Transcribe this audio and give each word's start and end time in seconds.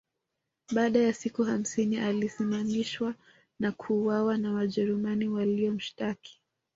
Baada 0.73 0.99
ya 0.99 1.13
siku 1.13 1.43
hamsini 1.43 1.99
alisimamishwa 1.99 3.15
na 3.59 3.71
kuuawa 3.71 4.37
na 4.37 4.53
Wajerumani 4.53 5.27
waliomshtaki 5.27 6.41